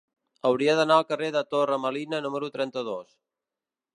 [0.49, 3.13] Hauria d'anar al carrer de Torre Melina número trenta-dos.